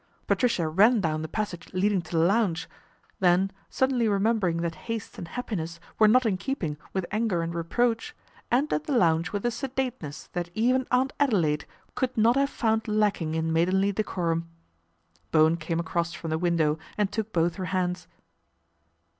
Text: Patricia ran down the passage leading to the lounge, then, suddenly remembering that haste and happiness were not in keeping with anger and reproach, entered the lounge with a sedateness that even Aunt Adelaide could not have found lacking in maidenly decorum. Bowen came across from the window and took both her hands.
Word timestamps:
Patricia 0.25 0.67
ran 0.67 0.99
down 0.99 1.21
the 1.21 1.27
passage 1.27 1.71
leading 1.73 2.01
to 2.01 2.17
the 2.17 2.25
lounge, 2.25 2.67
then, 3.19 3.51
suddenly 3.69 4.07
remembering 4.07 4.57
that 4.63 4.73
haste 4.89 5.19
and 5.19 5.27
happiness 5.27 5.79
were 5.99 6.07
not 6.07 6.25
in 6.25 6.37
keeping 6.37 6.75
with 6.91 7.05
anger 7.11 7.43
and 7.43 7.53
reproach, 7.53 8.15
entered 8.51 8.85
the 8.85 8.97
lounge 8.97 9.31
with 9.31 9.45
a 9.45 9.51
sedateness 9.51 10.27
that 10.33 10.49
even 10.55 10.87
Aunt 10.89 11.13
Adelaide 11.19 11.67
could 11.93 12.17
not 12.17 12.35
have 12.35 12.49
found 12.49 12.87
lacking 12.87 13.35
in 13.35 13.53
maidenly 13.53 13.91
decorum. 13.91 14.49
Bowen 15.31 15.55
came 15.55 15.79
across 15.79 16.13
from 16.13 16.31
the 16.31 16.39
window 16.39 16.79
and 16.97 17.11
took 17.11 17.31
both 17.31 17.57
her 17.57 17.65
hands. 17.65 18.07